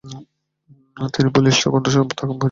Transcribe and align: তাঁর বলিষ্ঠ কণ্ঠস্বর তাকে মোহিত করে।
তাঁর 0.97 1.25
বলিষ্ঠ 1.35 1.61
কণ্ঠস্বর 1.73 2.03
তাকে 2.09 2.23
মোহিত 2.23 2.29
করে। 2.29 2.33